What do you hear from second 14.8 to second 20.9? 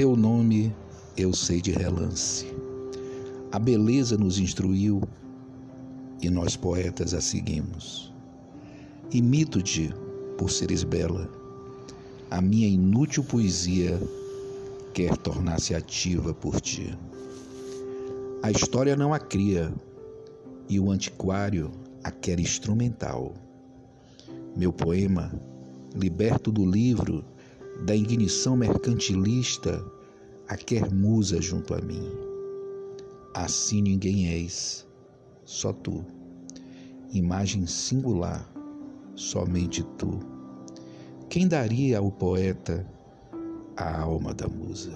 quer tornar-se ativa por ti. A história não a cria e o